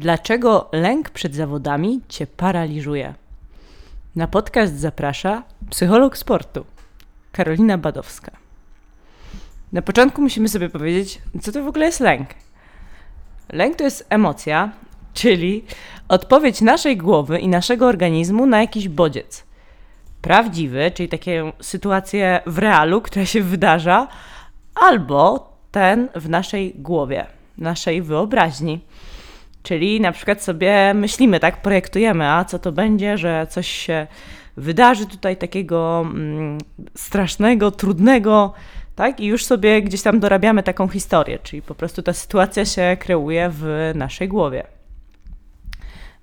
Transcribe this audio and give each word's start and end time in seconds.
Dlaczego 0.00 0.68
lęk 0.72 1.10
przed 1.10 1.34
zawodami 1.34 2.00
cię 2.08 2.26
paraliżuje? 2.26 3.14
Na 4.16 4.26
podcast 4.26 4.78
zaprasza 4.78 5.42
psycholog 5.70 6.18
sportu 6.18 6.64
Karolina 7.32 7.78
Badowska. 7.78 8.32
Na 9.72 9.82
początku 9.82 10.22
musimy 10.22 10.48
sobie 10.48 10.68
powiedzieć, 10.68 11.20
co 11.42 11.52
to 11.52 11.64
w 11.64 11.68
ogóle 11.68 11.86
jest 11.86 12.00
lęk. 12.00 12.28
Lęk 13.52 13.76
to 13.76 13.84
jest 13.84 14.06
emocja, 14.10 14.72
czyli 15.14 15.64
odpowiedź 16.08 16.60
naszej 16.60 16.96
głowy 16.96 17.38
i 17.38 17.48
naszego 17.48 17.86
organizmu 17.86 18.46
na 18.46 18.60
jakiś 18.60 18.88
bodziec. 18.88 19.44
Prawdziwy, 20.22 20.90
czyli 20.94 21.08
takie 21.08 21.52
sytuacje 21.62 22.40
w 22.46 22.58
realu, 22.58 23.00
która 23.00 23.26
się 23.26 23.42
wydarza, 23.42 24.08
albo 24.74 25.52
ten 25.70 26.08
w 26.14 26.28
naszej 26.28 26.74
głowie, 26.74 27.26
naszej 27.58 28.02
wyobraźni. 28.02 28.80
Czyli 29.62 30.00
na 30.00 30.12
przykład 30.12 30.42
sobie 30.42 30.94
myślimy, 30.94 31.40
tak, 31.40 31.62
projektujemy, 31.62 32.30
a 32.30 32.44
co 32.44 32.58
to 32.58 32.72
będzie, 32.72 33.18
że 33.18 33.46
coś 33.50 33.68
się 33.68 34.06
wydarzy 34.56 35.06
tutaj 35.06 35.36
takiego 35.36 36.00
mm, 36.06 36.58
strasznego, 36.96 37.70
trudnego, 37.70 38.52
tak, 38.96 39.20
i 39.20 39.26
już 39.26 39.44
sobie 39.44 39.82
gdzieś 39.82 40.02
tam 40.02 40.20
dorabiamy 40.20 40.62
taką 40.62 40.88
historię, 40.88 41.38
czyli 41.42 41.62
po 41.62 41.74
prostu 41.74 42.02
ta 42.02 42.12
sytuacja 42.12 42.64
się 42.64 42.96
kreuje 43.00 43.50
w 43.52 43.92
naszej 43.94 44.28
głowie. 44.28 44.64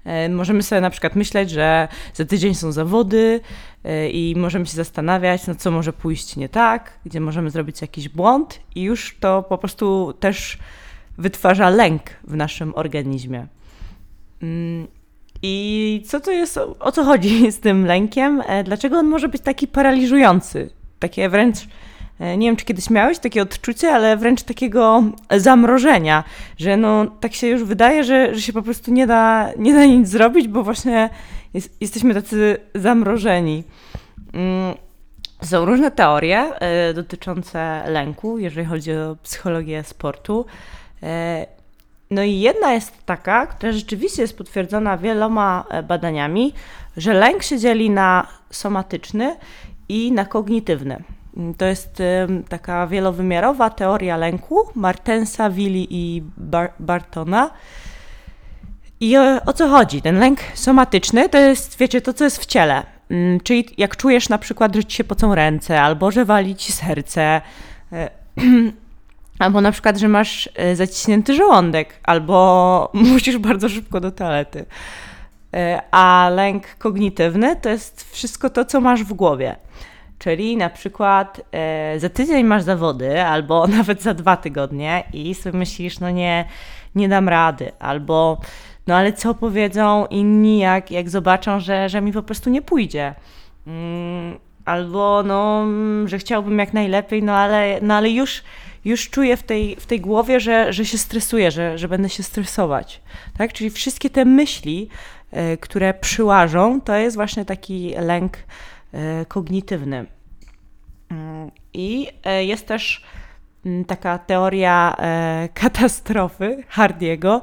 E, 0.05 0.29
możemy 0.29 0.63
sobie 0.63 0.81
na 0.81 0.89
przykład 0.89 1.15
myśleć, 1.15 1.49
że 1.49 1.87
za 2.13 2.25
tydzień 2.25 2.55
są 2.55 2.71
zawody 2.71 3.39
e, 3.83 4.09
i 4.09 4.35
możemy 4.35 4.65
się 4.65 4.73
zastanawiać, 4.73 5.47
no 5.47 5.55
co 5.55 5.71
może 5.71 5.93
pójść 5.93 6.35
nie 6.35 6.49
tak, 6.49 6.99
gdzie 7.05 7.19
możemy 7.19 7.49
zrobić 7.49 7.81
jakiś 7.81 8.09
błąd, 8.09 8.59
i 8.75 8.81
już 8.81 9.17
to 9.19 9.43
po 9.43 9.57
prostu 9.57 10.13
też 10.19 10.57
wytwarza 11.17 11.69
lęk 11.69 12.01
w 12.23 12.35
naszym 12.35 12.75
organizmie. 12.75 13.47
Mm, 14.41 14.87
I 15.41 16.03
co 16.07 16.19
to 16.19 16.31
jest, 16.31 16.59
o 16.79 16.91
co 16.91 17.03
chodzi 17.03 17.51
z 17.51 17.59
tym 17.59 17.85
lękiem? 17.85 18.41
E, 18.47 18.63
dlaczego 18.63 18.97
on 18.97 19.07
może 19.07 19.27
być 19.29 19.41
taki 19.41 19.67
paraliżujący? 19.67 20.69
Takie 20.99 21.29
wręcz, 21.29 21.57
e, 22.19 22.37
nie 22.37 22.47
wiem 22.47 22.55
czy 22.55 22.65
kiedyś 22.65 22.89
miałeś 22.89 23.19
takie 23.19 23.41
odczucie, 23.41 23.93
ale 23.93 24.17
wręcz 24.17 24.43
takiego 24.43 25.03
zamrożenia, 25.37 26.23
że 26.57 26.77
no 26.77 27.05
tak 27.05 27.33
się 27.33 27.47
już 27.47 27.63
wydaje, 27.63 28.03
że, 28.03 28.35
że 28.35 28.41
się 28.41 28.53
po 28.53 28.61
prostu 28.61 28.91
nie 28.91 29.07
da, 29.07 29.49
nie 29.57 29.73
da 29.73 29.85
nic 29.85 30.07
zrobić, 30.07 30.47
bo 30.47 30.63
właśnie 30.63 31.09
jest, 31.53 31.81
jesteśmy 31.81 32.13
tacy 32.13 32.57
zamrożeni. 32.75 33.63
Mm, 34.33 34.75
są 35.43 35.65
różne 35.65 35.91
teorie 35.91 36.39
e, 36.39 36.93
dotyczące 36.93 37.83
lęku, 37.87 38.37
jeżeli 38.37 38.67
chodzi 38.67 38.91
o 38.93 39.15
psychologię 39.23 39.83
sportu. 39.83 40.45
E, 41.03 41.45
no 42.11 42.23
i 42.23 42.39
jedna 42.39 42.73
jest 42.73 43.05
taka, 43.05 43.47
która 43.47 43.71
rzeczywiście 43.71 44.21
jest 44.21 44.37
potwierdzona 44.37 44.97
wieloma 44.97 45.65
e, 45.69 45.83
badaniami, 45.83 46.53
że 46.97 47.13
lęk 47.13 47.43
się 47.43 47.59
dzieli 47.59 47.89
na 47.89 48.27
somatyczny 48.51 49.35
i 49.89 50.11
na 50.11 50.25
kognitywny. 50.25 51.03
Mm, 51.37 51.53
to 51.53 51.65
jest 51.65 52.03
taka 52.49 52.87
wielowymiarowa 52.87 53.69
teoria 53.69 54.17
lęku 54.17 54.69
Martensa, 54.75 55.49
Willi 55.49 55.87
i 55.89 56.23
Bar 56.37 56.71
Bartona. 56.79 57.49
I 58.99 59.17
o, 59.45 59.53
co 59.53 59.67
chodzi? 59.67 60.01
Ten 60.01 60.19
lęk 60.19 60.39
somatyczny 60.53 61.29
to 61.29 61.37
jest, 61.37 61.77
wiecie, 61.77 62.01
to 62.01 62.13
co 62.13 62.23
jest 62.23 62.37
w 62.37 62.45
ciele. 62.45 62.83
Mm, 63.09 63.39
czyli 63.39 63.65
jak 63.77 63.97
czujesz 63.97 64.29
na 64.29 64.37
przykład, 64.37 64.75
że 64.75 64.83
ci 64.83 64.97
się 64.97 65.03
pocą 65.03 65.35
ręce, 65.35 65.81
albo 65.81 66.11
że 66.11 66.25
wali 66.25 66.55
ci 66.55 66.71
serce, 66.71 67.41
e, 67.91 68.09
Albo 69.39 69.61
na 69.61 69.71
przykład, 69.71 69.97
że 69.97 70.07
masz 70.07 70.49
e, 70.55 70.75
zaciśnięty 70.75 71.35
żołądek, 71.35 71.99
albo 72.03 72.91
musisz 73.11 73.37
bardzo 73.37 73.69
szybko 73.69 73.99
do 73.99 74.11
toalety. 74.11 74.65
E, 75.53 75.81
a 75.91 76.29
lęk 76.33 76.75
kognitywny 76.77 77.55
to 77.55 77.69
jest 77.69 78.11
wszystko 78.13 78.49
to, 78.49 78.65
co 78.65 78.81
masz 78.81 79.03
w 79.03 79.13
głowie. 79.13 79.55
Czyli 80.19 80.57
na 80.57 80.69
przykład 80.69 81.41
e, 81.51 81.99
za 81.99 82.09
tydzień 82.09 82.45
masz 82.45 82.63
zawody, 82.63 83.23
albo 83.23 83.67
nawet 83.77 84.01
za 84.01 84.13
dwa 84.13 84.37
tygodnie 84.37 85.03
i 85.13 85.35
sobie 85.35 85.59
myślisz, 85.59 85.99
no 85.99 86.09
nie, 86.09 86.45
nie 86.95 87.09
dam 87.09 87.29
rady, 87.29 87.71
albo 87.79 88.41
no 88.87 88.95
ale 88.95 89.13
co 89.13 89.33
powiedzą 89.33 90.05
inni, 90.05 90.59
jak, 90.59 90.91
jak 90.91 91.09
zobaczą, 91.09 91.59
że, 91.59 91.89
że 91.89 92.01
mi 92.01 92.13
po 92.13 92.23
prostu 92.23 92.49
nie 92.49 92.61
pójdzie. 92.61 93.15
Mm, 93.67 94.37
albo 94.65 95.23
no, 95.23 95.65
że 96.05 96.17
chciałbym 96.17 96.59
jak 96.59 96.73
najlepiej, 96.73 97.23
no 97.23 97.33
ale, 97.33 97.79
no 97.81 97.93
ale 97.93 98.09
już 98.09 98.43
już 98.87 99.09
czuję 99.09 99.37
w 99.37 99.43
tej, 99.43 99.75
w 99.75 99.85
tej 99.85 100.01
głowie, 100.01 100.39
że, 100.39 100.73
że 100.73 100.85
się 100.85 100.97
stresuję, 100.97 101.51
że, 101.51 101.77
że 101.77 101.87
będę 101.87 102.09
się 102.09 102.23
stresować. 102.23 103.01
Tak? 103.37 103.53
Czyli 103.53 103.69
wszystkie 103.69 104.09
te 104.09 104.25
myśli, 104.25 104.89
y, 105.53 105.57
które 105.57 105.93
przyłażą, 105.93 106.81
to 106.81 106.95
jest 106.95 107.15
właśnie 107.15 107.45
taki 107.45 107.93
lęk 107.99 108.37
y, 108.37 109.25
kognitywny. 109.25 110.05
Mm, 111.11 111.51
I 111.73 112.07
y, 112.39 112.45
jest 112.45 112.67
też 112.67 113.03
mm, 113.65 113.85
taka 113.85 114.17
teoria 114.17 114.95
katastrofy 115.53 116.63
Hardiego, 116.67 117.41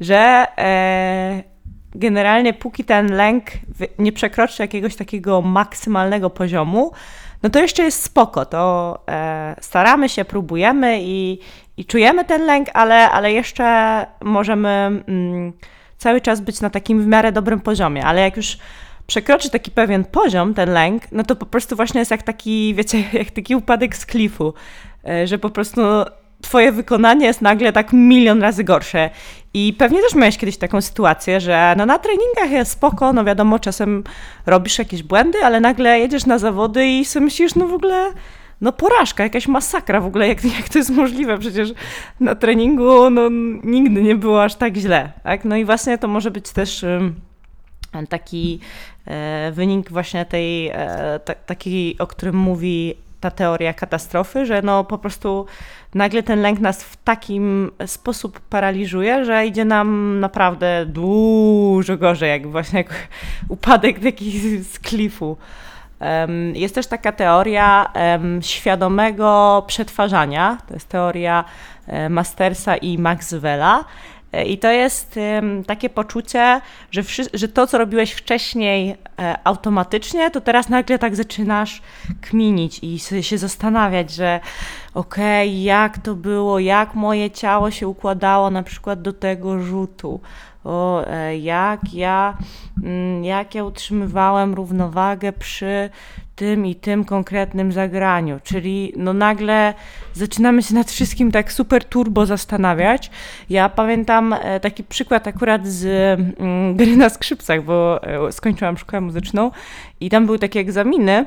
że 0.00 0.46
generalnie 1.94 2.54
póki 2.54 2.84
ten 2.84 3.12
lęk 3.12 3.44
nie 3.98 4.12
przekroczy 4.12 4.62
jakiegoś 4.62 4.96
takiego 4.96 5.42
maksymalnego 5.42 6.30
poziomu, 6.30 6.92
no 7.42 7.50
to 7.50 7.58
jeszcze 7.58 7.82
jest 7.82 8.02
spoko, 8.02 8.46
to 8.46 8.98
e, 9.08 9.56
staramy 9.60 10.08
się, 10.08 10.24
próbujemy 10.24 10.98
i, 11.02 11.38
i 11.76 11.84
czujemy 11.84 12.24
ten 12.24 12.46
lęk, 12.46 12.68
ale, 12.74 13.10
ale 13.10 13.32
jeszcze 13.32 14.06
możemy 14.20 14.68
mm, 14.68 15.52
cały 15.98 16.20
czas 16.20 16.40
być 16.40 16.60
na 16.60 16.70
takim 16.70 17.02
w 17.02 17.06
miarę 17.06 17.32
dobrym 17.32 17.60
poziomie, 17.60 18.04
ale 18.04 18.20
jak 18.20 18.36
już 18.36 18.58
przekroczy 19.06 19.50
taki 19.50 19.70
pewien 19.70 20.04
poziom, 20.04 20.54
ten 20.54 20.72
lęk, 20.72 21.02
no 21.12 21.22
to 21.22 21.36
po 21.36 21.46
prostu 21.46 21.76
właśnie 21.76 21.98
jest 21.98 22.10
jak 22.10 22.22
taki, 22.22 22.74
wiecie, 22.74 23.04
jak 23.12 23.30
taki 23.30 23.56
upadek 23.56 23.96
z 23.96 24.06
klifu, 24.06 24.54
e, 25.08 25.26
że 25.26 25.38
po 25.38 25.50
prostu 25.50 25.80
twoje 26.42 26.72
wykonanie 26.72 27.26
jest 27.26 27.42
nagle 27.42 27.72
tak 27.72 27.92
milion 27.92 28.42
razy 28.42 28.64
gorsze. 28.64 29.10
I 29.54 29.74
pewnie 29.78 30.02
też 30.02 30.14
miałeś 30.14 30.38
kiedyś 30.38 30.56
taką 30.56 30.80
sytuację, 30.80 31.40
że 31.40 31.74
no 31.76 31.86
na 31.86 31.98
treningach 31.98 32.50
jest 32.50 32.72
spoko, 32.72 33.12
no 33.12 33.24
wiadomo, 33.24 33.58
czasem 33.58 34.04
robisz 34.46 34.78
jakieś 34.78 35.02
błędy, 35.02 35.38
ale 35.44 35.60
nagle 35.60 35.98
jedziesz 35.98 36.26
na 36.26 36.38
zawody 36.38 36.86
i 36.86 37.04
sobie 37.04 37.24
myślisz, 37.24 37.54
no 37.54 37.66
w 37.66 37.72
ogóle 37.72 38.10
no 38.60 38.72
porażka, 38.72 39.22
jakaś 39.22 39.48
masakra 39.48 40.00
w 40.00 40.06
ogóle, 40.06 40.28
jak, 40.28 40.44
jak 40.58 40.68
to 40.68 40.78
jest 40.78 40.90
możliwe, 40.90 41.38
przecież 41.38 41.72
na 42.20 42.34
treningu 42.34 43.10
no, 43.10 43.22
nigdy 43.64 44.02
nie 44.02 44.14
było 44.14 44.44
aż 44.44 44.54
tak 44.54 44.76
źle, 44.76 45.12
tak? 45.22 45.44
No 45.44 45.56
i 45.56 45.64
właśnie 45.64 45.98
to 45.98 46.08
może 46.08 46.30
być 46.30 46.50
też 46.50 46.84
taki 48.08 48.60
e, 49.06 49.52
wynik 49.52 49.90
właśnie 49.90 50.24
tej, 50.24 50.68
e, 50.68 51.20
taki, 51.46 51.96
o 51.98 52.06
którym 52.06 52.36
mówi 52.36 52.94
ta 53.22 53.30
teoria 53.30 53.72
katastrofy, 53.72 54.46
że 54.46 54.62
no 54.62 54.84
po 54.84 54.98
prostu 54.98 55.46
nagle 55.94 56.22
ten 56.22 56.40
lęk 56.40 56.60
nas 56.60 56.84
w 56.84 56.96
takim 56.96 57.70
sposób 57.86 58.40
paraliżuje, 58.40 59.24
że 59.24 59.46
idzie 59.46 59.64
nam 59.64 60.20
naprawdę 60.20 60.86
dużo 60.86 61.96
gorzej, 61.96 62.30
jak 62.30 62.46
właśnie 62.46 62.78
jak 62.78 62.94
upadek 63.48 64.00
taki 64.00 64.58
z 64.58 64.78
klifu. 64.78 65.36
Jest 66.54 66.74
też 66.74 66.86
taka 66.86 67.12
teoria 67.12 67.92
świadomego 68.40 69.64
przetwarzania, 69.66 70.58
to 70.68 70.74
jest 70.74 70.88
teoria 70.88 71.44
e, 71.86 72.08
Mastersa 72.08 72.76
i 72.76 72.98
Maxwella, 72.98 73.84
i 74.46 74.58
to 74.58 74.70
jest 74.70 75.18
takie 75.66 75.90
poczucie, 75.90 76.60
że, 76.90 77.02
że 77.34 77.48
to, 77.48 77.66
co 77.66 77.78
robiłeś 77.78 78.12
wcześniej 78.12 78.96
e, 79.18 79.38
automatycznie, 79.44 80.30
to 80.30 80.40
teraz 80.40 80.68
nagle 80.68 80.98
tak 80.98 81.16
zaczynasz 81.16 81.82
kminić 82.20 82.80
i 82.82 82.98
się 82.98 83.38
zastanawiać, 83.38 84.10
że 84.10 84.40
okej, 84.94 85.48
okay, 85.48 85.62
jak 85.62 85.98
to 85.98 86.14
było, 86.14 86.58
jak 86.58 86.94
moje 86.94 87.30
ciało 87.30 87.70
się 87.70 87.88
układało 87.88 88.50
na 88.50 88.62
przykład 88.62 89.02
do 89.02 89.12
tego 89.12 89.62
rzutu, 89.62 90.20
o, 90.64 91.06
e, 91.06 91.38
jak 91.38 91.94
ja, 91.94 92.36
mm, 92.82 93.24
jak 93.24 93.54
ja 93.54 93.64
utrzymywałem 93.64 94.54
równowagę 94.54 95.32
przy 95.32 95.90
tym 96.36 96.66
i 96.66 96.74
tym 96.74 97.04
konkretnym 97.04 97.72
zagraniu. 97.72 98.40
Czyli 98.42 98.92
no 98.96 99.12
nagle 99.12 99.74
zaczynamy 100.12 100.62
się 100.62 100.74
nad 100.74 100.90
wszystkim 100.90 101.32
tak 101.32 101.52
super 101.52 101.84
turbo 101.84 102.26
zastanawiać. 102.26 103.10
Ja 103.50 103.68
pamiętam 103.68 104.32
e, 104.32 104.60
taki 104.60 104.84
przykład 104.84 105.26
akurat 105.26 105.66
z 105.66 105.84
mm, 106.40 106.76
gry 106.76 106.96
na 106.96 107.08
skrzypcach, 107.08 107.64
bo 107.64 108.02
e, 108.02 108.32
skończyłam 108.32 108.78
szkołę 108.78 109.00
muzyczną 109.00 109.50
i 110.00 110.10
tam 110.10 110.26
były 110.26 110.38
takie 110.38 110.60
egzaminy 110.60 111.24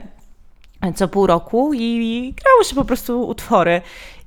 co 0.95 1.07
pół 1.07 1.27
roku 1.27 1.71
i 1.73 2.33
grało 2.43 2.63
się 2.63 2.75
po 2.75 2.85
prostu 2.85 3.27
utwory. 3.27 3.81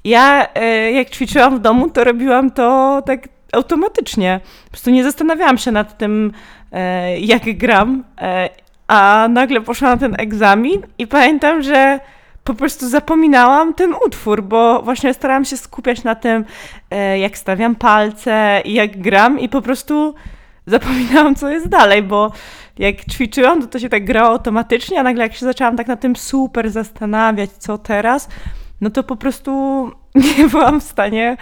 Ja 0.04 0.46
jak 0.92 1.10
ćwiczyłam 1.10 1.58
w 1.58 1.60
domu, 1.60 1.90
to 1.90 2.04
robiłam 2.04 2.50
to 2.50 3.02
tak 3.06 3.28
automatycznie. 3.52 4.40
Po 4.64 4.70
prostu 4.70 4.90
nie 4.90 5.04
zastanawiałam 5.04 5.58
się 5.58 5.72
nad 5.72 5.98
tym, 5.98 6.32
e, 6.72 7.20
jak 7.20 7.58
gram, 7.58 8.04
e, 8.20 8.48
a 8.88 9.28
nagle 9.30 9.60
poszłam 9.60 9.90
na 9.90 9.96
ten 9.96 10.14
egzamin 10.18 10.82
i 10.98 11.06
pamiętam, 11.06 11.62
że 11.62 12.00
po 12.44 12.54
prostu 12.54 12.88
zapominałam 12.88 13.74
ten 13.74 13.94
utwór, 14.06 14.42
bo 14.42 14.82
właśnie 14.82 15.14
starałam 15.14 15.44
się 15.44 15.56
skupiać 15.56 16.04
na 16.04 16.14
tym, 16.14 16.44
e, 16.90 17.18
jak 17.18 17.38
stawiam 17.38 17.74
palce 17.74 18.62
i 18.64 18.72
jak 18.72 19.00
gram 19.00 19.40
i 19.40 19.48
po 19.48 19.62
prostu 19.62 20.14
zapominałam, 20.66 21.34
co 21.34 21.48
jest 21.48 21.68
dalej, 21.68 22.02
bo 22.02 22.32
jak 22.78 23.04
ćwiczyłam, 23.04 23.60
to 23.60 23.66
to 23.66 23.78
się 23.78 23.88
tak 23.88 24.04
grało 24.04 24.28
automatycznie, 24.28 25.00
a 25.00 25.02
nagle 25.02 25.22
jak 25.22 25.34
się 25.34 25.46
zaczęłam 25.46 25.76
tak 25.76 25.86
na 25.86 25.96
tym 25.96 26.16
super 26.16 26.70
zastanawiać, 26.70 27.50
co 27.50 27.78
teraz, 27.78 28.28
no 28.80 28.90
to 28.90 29.02
po 29.02 29.16
prostu 29.16 29.52
nie 30.38 30.48
byłam 30.48 30.80
w 30.80 30.84
stanie 30.84 31.36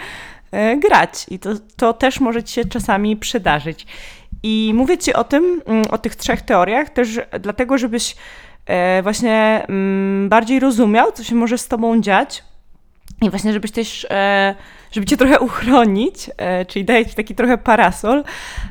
grać. 0.79 1.25
I 1.29 1.39
to, 1.39 1.49
to 1.77 1.93
też 1.93 2.19
może 2.19 2.43
ci 2.43 2.53
się 2.53 2.65
czasami 2.65 3.17
przydarzyć. 3.17 3.85
I 4.43 4.71
mówię 4.75 4.97
ci 4.97 5.13
o 5.13 5.23
tym, 5.23 5.61
mm, 5.65 5.85
o 5.89 5.97
tych 5.97 6.15
trzech 6.15 6.41
teoriach, 6.41 6.89
też 6.89 7.19
dlatego, 7.39 7.77
żebyś 7.77 8.15
e, 8.65 9.03
właśnie 9.03 9.65
mm, 9.69 10.29
bardziej 10.29 10.59
rozumiał, 10.59 11.11
co 11.11 11.23
się 11.23 11.35
może 11.35 11.57
z 11.57 11.67
tobą 11.67 12.01
dziać. 12.01 12.43
I 13.21 13.29
właśnie, 13.29 13.53
żebyś 13.53 13.71
też 13.71 14.07
e, 14.09 14.55
żeby 14.91 15.05
cię 15.05 15.17
trochę 15.17 15.39
uchronić, 15.39 16.29
e, 16.37 16.65
czyli 16.65 16.85
daje 16.85 17.05
ci 17.05 17.15
taki 17.15 17.35
trochę 17.35 17.57
parasol 17.57 18.23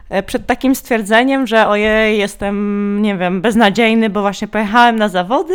e, 0.08 0.22
przed 0.22 0.46
takim 0.46 0.74
stwierdzeniem, 0.74 1.46
że 1.46 1.68
ojej, 1.68 2.18
jestem, 2.18 3.02
nie 3.02 3.16
wiem, 3.16 3.40
beznadziejny, 3.40 4.10
bo 4.10 4.20
właśnie 4.20 4.48
pojechałem 4.48 4.96
na 4.96 5.08
zawody 5.08 5.54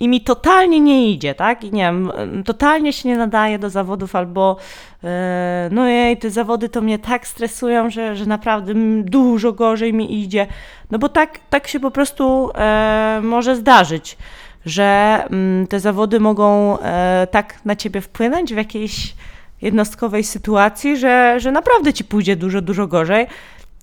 i 0.00 0.08
mi 0.08 0.20
totalnie 0.20 0.80
nie 0.80 1.10
idzie, 1.10 1.34
tak? 1.34 1.64
I 1.64 1.72
nie 1.72 1.82
wiem, 1.82 2.12
totalnie 2.44 2.92
się 2.92 3.08
nie 3.08 3.16
nadaje 3.16 3.58
do 3.58 3.70
zawodów 3.70 4.16
albo 4.16 4.56
e, 5.04 5.68
no 5.72 5.86
jej, 5.86 6.16
te 6.16 6.30
zawody 6.30 6.68
to 6.68 6.80
mnie 6.80 6.98
tak 6.98 7.26
stresują, 7.26 7.90
że, 7.90 8.16
że 8.16 8.26
naprawdę 8.26 8.72
dużo 9.02 9.52
gorzej 9.52 9.94
mi 9.94 10.22
idzie. 10.22 10.46
No 10.90 10.98
bo 10.98 11.08
tak, 11.08 11.38
tak 11.50 11.68
się 11.68 11.80
po 11.80 11.90
prostu 11.90 12.50
e, 12.54 13.20
może 13.22 13.56
zdarzyć 13.56 14.16
że 14.66 15.22
te 15.68 15.80
zawody 15.80 16.20
mogą 16.20 16.78
tak 17.30 17.64
na 17.64 17.76
ciebie 17.76 18.00
wpłynąć 18.00 18.54
w 18.54 18.56
jakiejś 18.56 19.14
jednostkowej 19.62 20.24
sytuacji, 20.24 20.96
że, 20.96 21.40
że 21.40 21.52
naprawdę 21.52 21.92
ci 21.92 22.04
pójdzie 22.04 22.36
dużo, 22.36 22.62
dużo 22.62 22.86
gorzej. 22.86 23.26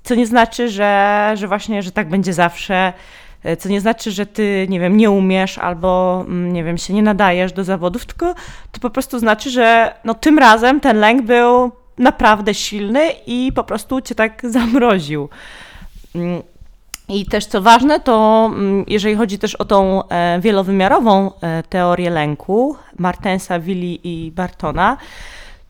Co 0.03 0.15
nie 0.15 0.25
znaczy, 0.25 0.69
że, 0.69 1.31
że 1.35 1.47
właśnie, 1.47 1.83
że 1.83 1.91
tak 1.91 2.09
będzie 2.09 2.33
zawsze. 2.33 2.93
Co 3.59 3.69
nie 3.69 3.81
znaczy, 3.81 4.11
że 4.11 4.25
ty, 4.25 4.67
nie 4.69 4.79
wiem, 4.79 4.97
nie 4.97 5.11
umiesz 5.11 5.57
albo, 5.57 6.23
mm, 6.27 6.53
nie 6.53 6.63
wiem, 6.63 6.77
się 6.77 6.93
nie 6.93 7.03
nadajesz 7.03 7.53
do 7.53 7.63
zawodów, 7.63 8.05
tylko 8.05 8.33
to 8.71 8.79
po 8.81 8.89
prostu 8.89 9.19
znaczy, 9.19 9.49
że 9.49 9.93
no, 10.03 10.13
tym 10.13 10.39
razem 10.39 10.79
ten 10.79 10.99
lęk 10.99 11.21
był 11.21 11.71
naprawdę 11.97 12.53
silny 12.53 13.11
i 13.27 13.51
po 13.55 13.63
prostu 13.63 14.01
cię 14.01 14.15
tak 14.15 14.41
zamroził. 14.49 15.29
Mm, 16.15 16.41
I 17.09 17.25
też 17.25 17.45
co 17.45 17.61
ważne, 17.61 17.99
to 17.99 18.45
mm, 18.53 18.85
jeżeli 18.87 19.15
chodzi 19.15 19.39
też 19.39 19.55
o 19.55 19.65
tą 19.65 20.07
e, 20.07 20.39
wielowymiarową 20.39 21.31
e, 21.41 21.63
teorię 21.63 22.09
lęku 22.09 22.75
Martensa, 22.97 23.59
Willi 23.59 23.99
i 24.03 24.31
Bartona, 24.31 24.97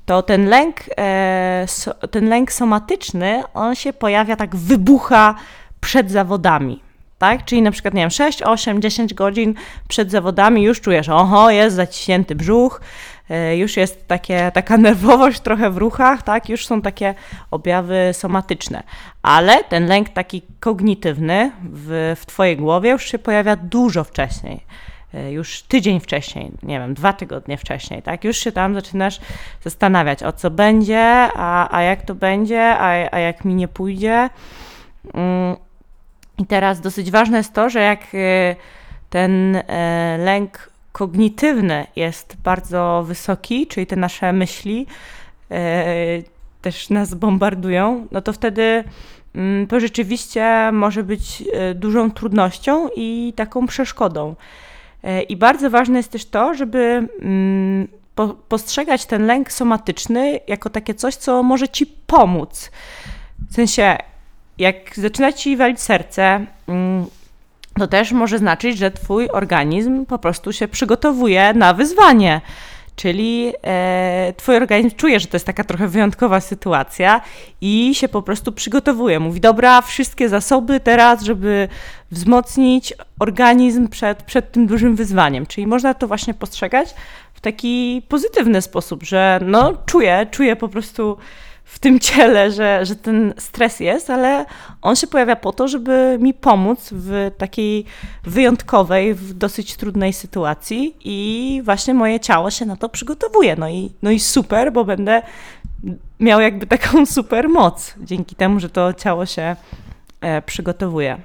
to 0.05 0.21
ten 0.21 0.45
lęk, 0.45 0.75
e, 0.97 1.65
ten 2.11 2.29
lęk 2.29 2.51
somatyczny, 2.51 3.43
on 3.53 3.75
się 3.75 3.93
pojawia 3.93 4.35
tak, 4.35 4.55
wybucha 4.55 5.35
przed 5.81 6.11
zawodami. 6.11 6.81
Tak? 7.17 7.45
Czyli 7.45 7.61
na 7.61 7.71
przykład, 7.71 7.93
nie 7.93 8.01
wiem, 8.01 8.09
6, 8.09 8.41
8, 8.41 8.81
10 8.81 9.13
godzin 9.13 9.53
przed 9.87 10.11
zawodami 10.11 10.63
już 10.63 10.81
czujesz, 10.81 11.09
oho, 11.09 11.51
jest 11.51 11.75
zaciśnięty 11.75 12.35
brzuch, 12.35 12.81
e, 13.29 13.57
już 13.57 13.77
jest 13.77 14.07
takie, 14.07 14.51
taka 14.53 14.77
nerwowość 14.87 15.39
trochę 15.39 15.69
w 15.69 15.77
ruchach, 15.77 16.23
tak? 16.23 16.49
Już 16.49 16.65
są 16.65 16.81
takie 16.81 17.15
objawy 17.51 18.09
somatyczne. 18.13 18.83
Ale 19.21 19.63
ten 19.63 19.87
lęk 19.87 20.09
taki 20.09 20.41
kognitywny 20.59 21.51
w, 21.63 22.15
w 22.19 22.25
Twojej 22.25 22.57
głowie 22.57 22.89
już 22.89 23.05
się 23.05 23.19
pojawia 23.19 23.55
dużo 23.55 24.03
wcześniej. 24.03 24.61
E, 25.15 25.31
już 25.31 25.61
tydzień 25.61 25.99
wcześniej, 25.99 26.51
nie 26.63 26.79
wiem, 26.79 26.93
dwa 26.93 27.13
tygodnie 27.13 27.57
wcześniej, 27.57 28.01
tak? 28.01 28.23
Już 28.23 28.37
się 28.37 28.51
tam 28.51 28.73
zaczynasz 28.73 29.19
zastanawiać, 29.63 30.23
o 30.23 30.31
co 30.31 30.51
będzie, 30.51 31.03
a, 31.35 31.77
a 31.77 31.81
jak 31.81 32.01
to 32.01 32.15
będzie, 32.15 32.63
a, 32.63 33.11
a 33.11 33.19
jak 33.19 33.45
mi 33.45 33.55
nie 33.55 33.67
pójdzie. 33.67 34.29
Mm, 35.13 35.55
I 36.37 36.45
teraz 36.45 36.81
dosyć 36.81 37.11
ważne 37.11 37.37
jest 37.37 37.53
to, 37.53 37.69
że 37.69 37.79
jak 37.79 38.01
e, 38.13 38.55
ten 39.09 39.55
e, 39.55 40.17
lęk 40.19 40.69
kognitywny 40.91 41.87
jest 41.95 42.37
bardzo 42.43 43.03
wysoki, 43.07 43.67
czyli 43.67 43.87
te 43.87 43.95
nasze 43.95 44.33
myśli 44.33 44.87
też 46.61 46.89
nas 46.89 47.13
bombardują, 47.13 48.07
no 48.11 48.21
to 48.21 48.33
wtedy 48.33 48.83
mm, 49.35 49.67
to 49.67 49.79
rzeczywiście 49.79 50.69
może 50.71 51.03
być 51.03 51.43
dużą 51.75 52.11
trudnością 52.11 52.89
i 52.95 53.33
taką 53.35 53.67
przeszkodą. 53.67 54.35
E, 55.05 55.21
I 55.21 55.35
bardzo 55.35 55.69
ważne 55.69 55.97
jest 55.97 56.11
też 56.11 56.25
to, 56.25 56.53
żeby 56.53 57.07
mm, 57.21 57.87
postrzegać 58.49 59.05
ten 59.05 59.25
lęk 59.25 59.51
somatyczny 59.51 60.39
jako 60.47 60.69
takie 60.69 60.93
coś, 60.93 61.15
co 61.15 61.43
może 61.43 61.67
ci 61.67 61.85
pomóc. 61.85 62.71
W 63.49 63.53
sensie, 63.53 63.97
jak 64.57 64.75
zaczyna 64.95 65.33
ci 65.33 65.57
walić 65.57 65.81
serce, 65.81 66.45
mm, 66.67 67.05
to 67.79 67.87
też 67.87 68.11
może 68.11 68.37
znaczyć, 68.37 68.77
że 68.77 68.91
twój 68.91 69.29
organizm 69.29 70.05
po 70.05 70.19
prostu 70.19 70.53
się 70.53 70.67
przygotowuje 70.67 71.53
na 71.53 71.73
wyzwanie. 71.73 72.41
Czyli 72.95 73.53
e, 73.63 74.33
twój 74.37 74.55
organizm 74.55 74.95
czuje, 74.95 75.19
że 75.19 75.27
to 75.27 75.35
jest 75.35 75.45
taka 75.45 75.63
trochę 75.63 75.87
wyjątkowa 75.87 76.39
sytuacja 76.39 77.21
i 77.61 77.95
się 77.95 78.07
po 78.07 78.21
prostu 78.21 78.51
przygotowuje. 78.51 79.19
Mówi, 79.19 79.41
dobra, 79.41 79.81
wszystkie 79.81 80.29
zasoby 80.29 80.79
teraz, 80.79 81.23
żeby 81.23 81.67
wzmocnić 82.11 82.93
organizm 83.19 83.87
przed, 83.87 84.23
przed 84.23 84.51
tym 84.51 84.67
dużym 84.67 84.95
wyzwaniem. 84.95 85.45
Czyli 85.45 85.67
można 85.67 85.93
to 85.93 86.07
właśnie 86.07 86.33
postrzegać 86.33 86.95
w 87.33 87.41
taki 87.41 88.01
pozytywny 88.09 88.61
sposób, 88.61 89.03
że 89.03 89.39
no 89.45 89.73
czuję, 89.85 90.27
czuję 90.31 90.55
po 90.55 90.67
prostu 90.67 91.17
w 91.65 91.79
tym 91.79 91.99
ciele, 91.99 92.51
że, 92.51 92.85
że 92.85 92.95
ten 92.95 93.33
stres 93.37 93.79
jest, 93.79 94.09
ale 94.09 94.45
on 94.81 94.95
się 94.95 95.07
pojawia 95.07 95.35
po 95.35 95.53
to, 95.53 95.67
żeby 95.67 96.17
mi 96.21 96.33
pomóc 96.33 96.89
w 96.91 97.31
takiej 97.37 97.85
wyjątkowej, 98.23 99.13
w 99.13 99.33
dosyć 99.33 99.75
trudnej 99.75 100.13
sytuacji 100.13 100.95
i 101.03 101.61
właśnie 101.63 101.93
moje 101.93 102.19
ciało 102.19 102.51
się 102.51 102.65
na 102.65 102.75
to 102.75 102.89
przygotowuje. 102.89 103.55
No 103.55 103.69
i, 103.69 103.91
no 104.01 104.11
i 104.11 104.19
super, 104.19 104.73
bo 104.73 104.85
będę 104.85 105.21
miał 106.19 106.41
jakby 106.41 106.67
taką 106.67 107.05
super 107.15 107.49
moc 107.49 107.93
dzięki 108.01 108.35
temu, 108.35 108.59
że 108.59 108.69
to 108.69 108.93
ciało 108.93 109.25
się 109.25 109.55
e, 110.21 110.41
przygotowuje. 110.41 111.17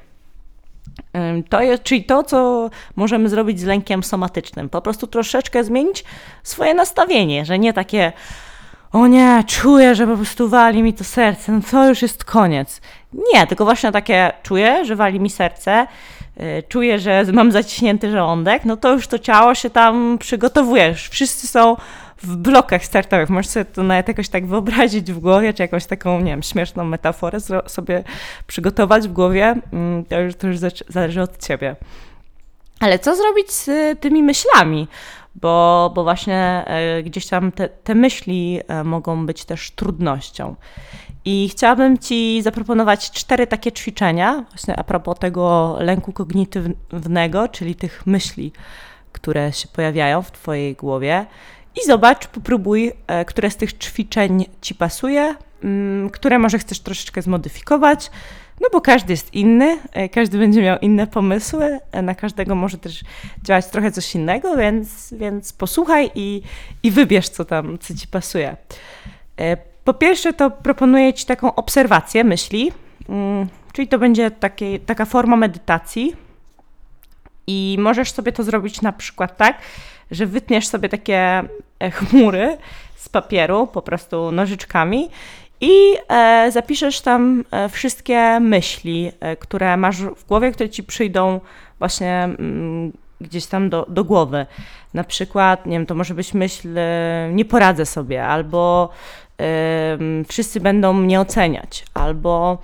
To 1.49 1.61
jest, 1.61 1.83
czyli 1.83 2.05
to, 2.05 2.23
co 2.23 2.71
możemy 2.97 3.29
zrobić 3.29 3.61
z 3.61 3.65
lękiem 3.65 4.03
somatycznym. 4.03 4.69
Po 4.69 4.83
prostu 4.83 5.07
troszeczkę 5.07 5.65
zmienić 5.65 6.05
swoje 6.43 6.75
nastawienie, 6.75 7.45
że 7.45 7.59
nie 7.59 7.73
takie 7.73 8.13
o 8.93 9.07
nie, 9.07 9.45
czuję, 9.47 9.95
że 9.95 10.07
po 10.07 10.17
prostu 10.17 10.49
wali 10.49 10.83
mi 10.83 10.95
to 10.95 11.05
serce, 11.05 11.53
no 11.53 11.61
to 11.71 11.89
już 11.89 12.03
jest 12.03 12.25
koniec. 12.25 12.81
Nie, 13.35 13.47
tylko 13.47 13.65
właśnie 13.65 13.93
takie 13.93 14.33
czuję, 14.43 14.85
że 14.85 14.97
wali 14.97 15.21
mi 15.21 15.31
serce, 15.31 15.87
yy, 16.37 16.63
czuję, 16.69 16.99
że 16.99 17.25
mam 17.33 17.53
zaciśnięty 17.53 18.11
żołądek, 18.11 18.65
no 18.65 18.77
to 18.77 18.93
już 18.93 19.07
to 19.07 19.19
ciało 19.19 19.55
się 19.55 19.71
tam 19.71 20.19
przygotowuje. 20.19 20.89
Już 20.89 21.09
wszyscy 21.09 21.47
są 21.47 21.77
w 22.23 22.37
blokach 22.37 22.85
startowych. 22.85 23.31
Możesz 23.31 23.51
sobie 23.51 23.65
to 23.65 23.83
nawet 23.83 24.09
jakoś 24.09 24.29
tak 24.29 24.47
wyobrazić 24.47 25.13
w 25.13 25.19
głowie, 25.19 25.55
czy 25.55 25.63
jakąś 25.63 25.87
taką, 25.87 26.21
nie 26.21 26.31
wiem, 26.31 26.43
śmieszną 26.43 26.85
metaforę 26.85 27.39
sobie 27.67 28.05
przygotować 28.47 29.09
w 29.09 29.13
głowie. 29.13 29.55
Yy, 29.73 30.05
to 30.09 30.21
już, 30.21 30.35
to 30.35 30.47
już 30.47 30.59
zależy 30.89 31.23
od 31.23 31.47
ciebie. 31.47 31.77
Ale 32.81 32.99
co 32.99 33.17
zrobić 33.17 33.51
z 33.51 33.71
tymi 34.01 34.23
myślami? 34.23 34.89
bo, 35.35 35.93
bo 35.95 36.03
właśnie 36.03 36.65
e, 36.67 37.03
gdzieś 37.03 37.27
tam 37.27 37.53
te, 37.53 37.69
te 37.69 37.95
myśli 37.95 38.61
e, 38.69 38.85
mogą 38.85 39.27
być 39.27 39.45
też 39.45 39.71
trudnością. 39.71 40.55
I 41.25 41.49
chciałabym 41.49 41.99
Ci 41.99 42.43
zaproponować 42.43 43.11
cztery 43.11 43.47
takie 43.47 43.73
ćwiczenia, 43.73 44.45
właśnie 44.51 44.77
a 44.77 44.85
propos 44.85 45.19
tego 45.19 45.77
lęku 45.81 46.13
kognitywnego, 46.13 47.49
czyli 47.49 47.75
tych 47.75 48.07
myśli, 48.07 48.53
które 49.13 49.53
się 49.53 49.69
pojawiają 49.69 50.23
w 50.23 50.33
Twojej 50.33 50.75
głowie. 50.75 51.27
I 51.83 51.87
zobacz, 51.87 52.27
popróbuj, 52.27 52.93
e, 53.07 53.25
które 53.25 53.51
z 53.51 53.57
tych 53.57 53.79
ćwiczeń 53.79 54.47
Ci 54.61 54.75
pasuje, 54.75 55.35
które 56.13 56.39
może 56.39 56.59
chcesz 56.59 56.81
troszeczkę 56.81 57.23
zmodyfikować, 57.23 58.11
no 58.61 58.69
bo 58.73 58.81
każdy 58.81 59.13
jest 59.13 59.35
inny, 59.35 59.79
e, 59.93 60.09
każdy 60.09 60.39
będzie 60.39 60.63
miał 60.63 60.79
inne 60.79 61.07
pomysły, 61.07 61.79
e, 61.93 62.03
na 62.03 62.15
każdego 62.15 62.55
może 62.55 62.79
też 62.79 63.01
działać 63.43 63.67
trochę 63.67 63.93
coś 63.93 64.15
innego, 64.15 64.57
więc, 64.57 65.15
więc 65.15 65.53
posłuchaj 65.53 66.11
i, 66.15 66.43
i 66.83 66.91
wybierz, 66.91 67.29
co 67.29 67.45
tam, 67.45 67.79
co 67.79 67.95
ci 67.95 68.09
pasuje. 68.09 68.57
E, 69.37 69.57
po 69.85 69.95
pierwsze, 69.95 70.33
to 70.33 70.51
proponuję 70.51 71.15
ci 71.15 71.27
taką 71.27 71.55
obserwację 71.55 72.25
myśli, 72.25 72.73
mm, 73.09 73.49
czyli 73.73 73.89
to 73.89 73.99
będzie 73.99 74.31
takie, 74.31 74.79
taka 74.79 75.05
forma 75.05 75.37
medytacji. 75.37 76.17
I 77.47 77.77
możesz 77.81 78.13
sobie 78.13 78.33
to 78.33 78.43
zrobić 78.43 78.83
na 78.83 78.93
przykład 78.93 79.37
tak, 79.37 79.59
że 80.11 80.27
wytniesz 80.27 80.67
sobie 80.67 80.89
takie 80.89 81.43
chmury 81.93 82.57
z 82.97 83.09
papieru, 83.09 83.67
po 83.67 83.83
prostu 83.83 84.33
nożyczkami 84.33 85.09
i 85.61 85.97
e, 86.09 86.51
zapiszesz 86.53 87.01
tam 87.01 87.45
e, 87.51 87.69
wszystkie 87.69 88.41
myśli, 88.41 89.13
e, 89.21 89.37
które 89.37 89.77
masz 89.77 89.97
w 90.03 90.27
głowie, 90.27 90.53
które 90.53 90.69
ci 90.69 90.83
przyjdą 90.83 91.41
właśnie, 91.79 92.25
mm, 92.25 92.93
gdzieś 93.21 93.47
tam 93.47 93.71
do, 93.71 93.87
do 93.89 94.05
głowy. 94.05 94.47
Na 94.95 95.05
przykład, 95.05 95.67
nie 95.67 95.73
wiem, 95.73 95.87
to 95.87 95.95
może 95.95 96.15
być 96.15 96.35
myśl, 96.35 96.79
e, 96.79 97.31
nie 97.33 97.45
poradzę 97.45 97.87
sobie, 97.87 98.27
albo 98.27 98.89
y, 99.41 100.25
wszyscy 100.29 100.61
będą 100.61 100.93
mnie 100.93 101.21
oceniać, 101.21 101.85
albo 101.95 102.59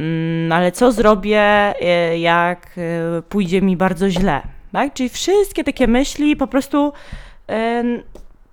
y, 0.00 0.48
ale 0.52 0.72
co 0.72 0.92
zrobię, 0.92 1.74
jak 2.18 2.76
pójdzie 3.28 3.62
mi 3.62 3.76
bardzo 3.76 4.10
źle. 4.10 4.42
Tak? 4.72 4.94
Czyli 4.94 5.08
wszystkie 5.08 5.64
takie 5.64 5.86
myśli 5.86 6.36
po 6.36 6.46
prostu 6.46 6.92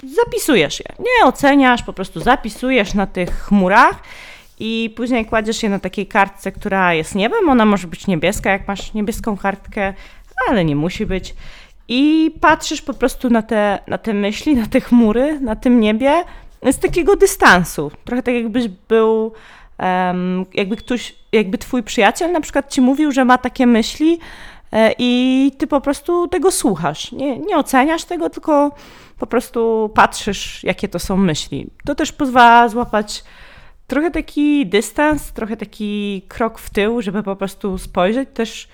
zapisujesz 0.03 0.79
je. 0.79 0.85
Nie 0.99 1.27
oceniasz, 1.27 1.83
po 1.83 1.93
prostu 1.93 2.19
zapisujesz 2.19 2.93
na 2.93 3.07
tych 3.07 3.29
chmurach 3.29 4.03
i 4.59 4.93
później 4.95 5.25
kładziesz 5.25 5.63
je 5.63 5.69
na 5.69 5.79
takiej 5.79 6.07
kartce, 6.07 6.51
która 6.51 6.93
jest 6.93 7.15
niebem. 7.15 7.49
Ona 7.49 7.65
może 7.65 7.87
być 7.87 8.07
niebieska, 8.07 8.51
jak 8.51 8.67
masz 8.67 8.93
niebieską 8.93 9.37
kartkę, 9.37 9.93
ale 10.47 10.65
nie 10.65 10.75
musi 10.75 11.05
być. 11.05 11.35
I 11.87 12.31
patrzysz 12.41 12.81
po 12.81 12.93
prostu 12.93 13.29
na 13.29 13.41
te, 13.41 13.79
na 13.87 13.97
te 13.97 14.13
myśli, 14.13 14.55
na 14.55 14.67
te 14.67 14.81
chmury, 14.81 15.39
na 15.39 15.55
tym 15.55 15.79
niebie 15.79 16.23
z 16.71 16.79
takiego 16.79 17.15
dystansu. 17.15 17.91
Trochę 18.05 18.23
tak 18.23 18.35
jakbyś 18.35 18.67
był, 18.67 19.33
um, 19.79 20.45
jakby 20.53 20.75
ktoś, 20.75 21.15
jakby 21.31 21.57
twój 21.57 21.83
przyjaciel 21.83 22.31
na 22.31 22.41
przykład 22.41 22.73
ci 22.73 22.81
mówił, 22.81 23.11
że 23.11 23.25
ma 23.25 23.37
takie 23.37 23.67
myśli 23.67 24.19
i 24.97 25.51
ty 25.57 25.67
po 25.67 25.81
prostu 25.81 26.27
tego 26.27 26.51
słuchasz. 26.51 27.11
Nie, 27.11 27.39
nie 27.39 27.57
oceniasz 27.57 28.03
tego, 28.03 28.29
tylko 28.29 28.71
po 29.19 29.27
prostu 29.27 29.91
patrzysz, 29.95 30.63
jakie 30.63 30.87
to 30.87 30.99
są 30.99 31.17
myśli. 31.17 31.67
To 31.85 31.95
też 31.95 32.11
pozwala 32.11 32.69
złapać 32.69 33.23
trochę 33.87 34.11
taki 34.11 34.67
dystans, 34.67 35.31
trochę 35.31 35.57
taki 35.57 36.21
krok 36.27 36.59
w 36.59 36.69
tył, 36.69 37.01
żeby 37.01 37.23
po 37.23 37.35
prostu 37.35 37.77
spojrzeć 37.77 38.29
też 38.33 38.67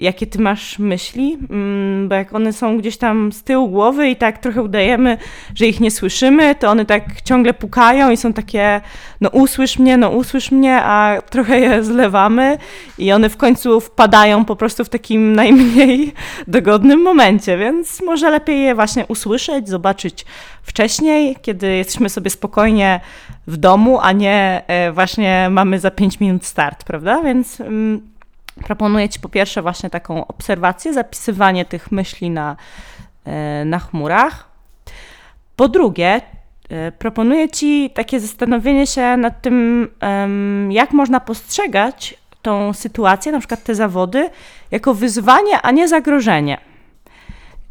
jakie 0.00 0.26
ty 0.26 0.38
masz 0.40 0.78
myśli, 0.78 1.38
mm, 1.50 2.08
bo 2.08 2.14
jak 2.14 2.34
one 2.34 2.52
są 2.52 2.78
gdzieś 2.78 2.96
tam 2.96 3.32
z 3.32 3.42
tyłu 3.42 3.68
głowy 3.68 4.08
i 4.08 4.16
tak 4.16 4.38
trochę 4.38 4.62
udajemy, 4.62 5.18
że 5.54 5.66
ich 5.66 5.80
nie 5.80 5.90
słyszymy, 5.90 6.54
to 6.54 6.70
one 6.70 6.84
tak 6.84 7.22
ciągle 7.22 7.54
pukają 7.54 8.10
i 8.10 8.16
są 8.16 8.32
takie, 8.32 8.80
no 9.20 9.28
usłysz 9.28 9.78
mnie, 9.78 9.96
no 9.96 10.10
usłysz 10.10 10.50
mnie, 10.50 10.82
a 10.82 11.22
trochę 11.30 11.60
je 11.60 11.84
zlewamy 11.84 12.58
i 12.98 13.12
one 13.12 13.28
w 13.28 13.36
końcu 13.36 13.80
wpadają 13.80 14.44
po 14.44 14.56
prostu 14.56 14.84
w 14.84 14.88
takim 14.88 15.32
najmniej 15.40 16.12
dogodnym 16.48 17.02
momencie, 17.02 17.58
więc 17.58 18.02
może 18.02 18.30
lepiej 18.30 18.62
je 18.62 18.74
właśnie 18.74 19.06
usłyszeć, 19.06 19.68
zobaczyć 19.68 20.24
wcześniej, 20.62 21.36
kiedy 21.42 21.76
jesteśmy 21.76 22.08
sobie 22.08 22.30
spokojnie 22.30 23.00
w 23.46 23.56
domu, 23.56 23.98
a 24.02 24.12
nie 24.12 24.62
e, 24.66 24.92
właśnie 24.92 25.48
mamy 25.50 25.78
za 25.78 25.90
5 25.90 26.20
minut 26.20 26.44
start, 26.44 26.84
prawda? 26.84 27.22
Więc 27.22 27.60
mm, 27.60 28.09
Proponuję 28.64 29.08
Ci 29.08 29.20
po 29.20 29.28
pierwsze 29.28 29.62
właśnie 29.62 29.90
taką 29.90 30.26
obserwację, 30.26 30.92
zapisywanie 30.92 31.64
tych 31.64 31.92
myśli 31.92 32.30
na, 32.30 32.56
e, 33.24 33.64
na 33.64 33.78
chmurach. 33.78 34.48
Po 35.56 35.68
drugie, 35.68 36.20
e, 36.70 36.92
proponuję 36.92 37.48
Ci 37.48 37.90
takie 37.94 38.20
zastanowienie 38.20 38.86
się 38.86 39.16
nad 39.16 39.42
tym, 39.42 39.88
jak 40.68 40.92
można 40.92 41.20
postrzegać 41.20 42.14
tą 42.42 42.72
sytuację, 42.72 43.32
na 43.32 43.38
przykład 43.38 43.62
te 43.62 43.74
zawody, 43.74 44.30
jako 44.70 44.94
wyzwanie, 44.94 45.62
a 45.62 45.70
nie 45.70 45.88
zagrożenie. 45.88 46.58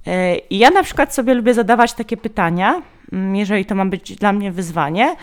E, 0.08 0.38
I 0.38 0.58
ja 0.58 0.70
na 0.70 0.84
przykład 0.84 1.14
sobie 1.14 1.34
lubię 1.34 1.54
zadawać 1.54 1.94
takie 1.94 2.18
pytania, 2.18 2.82
mm, 3.12 3.36
jeżeli 3.36 3.66
to 3.66 3.76
ma 3.76 3.86
być 3.86 4.16
dla 4.16 4.34
mnie 4.34 4.52
wyzwanie, 4.52 5.16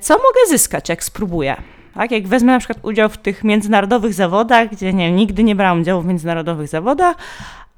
co 0.00 0.14
mogę 0.14 0.40
zyskać, 0.48 0.88
jak 0.88 1.04
spróbuję? 1.04 1.56
Tak? 1.94 2.10
Jak 2.10 2.28
wezmę 2.28 2.52
na 2.52 2.58
przykład 2.58 2.78
udział 2.82 3.08
w 3.08 3.16
tych 3.16 3.44
międzynarodowych 3.44 4.14
zawodach, 4.14 4.70
gdzie 4.70 4.92
nie, 4.92 5.12
nigdy 5.12 5.44
nie 5.44 5.54
brałam 5.54 5.80
udziału 5.80 6.02
w 6.02 6.06
międzynarodowych 6.06 6.68
zawodach, 6.68 7.16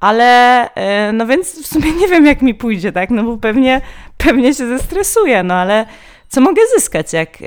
ale 0.00 0.68
e, 0.74 1.12
no 1.12 1.26
więc 1.26 1.62
w 1.62 1.66
sumie 1.66 1.92
nie 1.92 2.08
wiem, 2.08 2.26
jak 2.26 2.42
mi 2.42 2.54
pójdzie, 2.54 2.92
tak? 2.92 3.10
No 3.10 3.24
bo 3.24 3.36
pewnie, 3.36 3.80
pewnie 4.16 4.54
się 4.54 4.66
zestresuję, 4.66 5.42
no 5.42 5.54
ale 5.54 5.86
co 6.28 6.40
mogę 6.40 6.62
zyskać, 6.76 7.12
jak, 7.12 7.38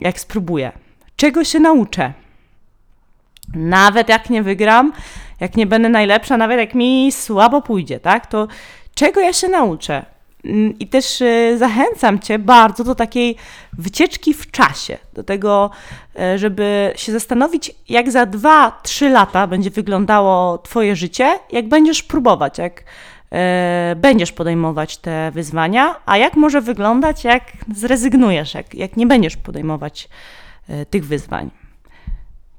jak 0.00 0.20
spróbuję? 0.20 0.72
Czego 1.16 1.44
się 1.44 1.60
nauczę? 1.60 2.12
Nawet 3.54 4.08
jak 4.08 4.30
nie 4.30 4.42
wygram, 4.42 4.92
jak 5.40 5.56
nie 5.56 5.66
będę 5.66 5.88
najlepsza, 5.88 6.36
nawet 6.36 6.58
jak 6.58 6.74
mi 6.74 7.12
słabo 7.12 7.62
pójdzie, 7.62 8.00
tak? 8.00 8.26
To 8.26 8.48
czego 8.94 9.20
ja 9.20 9.32
się 9.32 9.48
nauczę? 9.48 10.15
Mm, 10.46 10.78
I 10.78 10.86
też 10.86 11.22
e, 11.22 11.58
zachęcam 11.58 12.18
Cię 12.18 12.38
bardzo 12.38 12.84
do 12.84 12.94
takiej 12.94 13.36
wycieczki 13.72 14.34
w 14.34 14.50
czasie, 14.50 14.98
do 15.14 15.22
tego, 15.22 15.70
e, 16.18 16.38
żeby 16.38 16.92
się 16.96 17.12
zastanowić, 17.12 17.74
jak 17.88 18.10
za 18.10 18.26
2-3 18.26 19.10
lata 19.10 19.46
będzie 19.46 19.70
wyglądało 19.70 20.58
Twoje 20.58 20.96
życie, 20.96 21.38
jak 21.52 21.68
będziesz 21.68 22.02
próbować, 22.02 22.58
jak 22.58 22.84
e, 23.32 23.96
będziesz 23.96 24.32
podejmować 24.32 24.96
te 24.96 25.30
wyzwania, 25.30 25.94
a 26.06 26.16
jak 26.16 26.36
może 26.36 26.60
wyglądać, 26.60 27.24
jak 27.24 27.42
zrezygnujesz, 27.74 28.54
jak, 28.54 28.74
jak 28.74 28.96
nie 28.96 29.06
będziesz 29.06 29.36
podejmować 29.36 30.08
tych 30.90 31.06
wyzwań. 31.06 31.50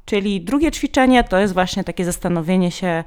Czyli 0.06 0.42
drugie 0.42 0.72
ćwiczenie 0.72 1.24
to 1.24 1.38
jest 1.38 1.54
właśnie 1.54 1.84
takie 1.84 2.06
zastanowienie 2.06 2.72
się, 2.72 3.04